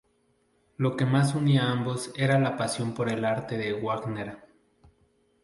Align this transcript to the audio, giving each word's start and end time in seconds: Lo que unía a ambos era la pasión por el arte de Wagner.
Lo 0.77 0.97
que 0.97 1.03
unía 1.35 1.65
a 1.67 1.71
ambos 1.71 2.11
era 2.15 2.39
la 2.39 2.57
pasión 2.57 2.95
por 2.95 3.13
el 3.13 3.23
arte 3.23 3.55
de 3.59 3.73
Wagner. 3.73 4.39